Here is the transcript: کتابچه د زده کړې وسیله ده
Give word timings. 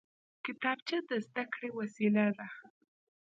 کتابچه 0.45 0.97
د 1.09 1.11
زده 1.25 1.43
کړې 1.53 1.69
وسیله 1.79 2.25
ده 2.37 2.47